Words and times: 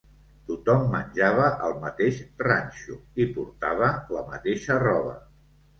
Tothom 0.45 0.87
menjava 0.93 1.45
el 1.67 1.77
mateix 1.85 2.19
ranxo 2.49 2.99
i 3.27 3.31
portava 3.39 3.95
la 4.19 4.29
mateixa 4.33 4.85
roba 4.91 5.19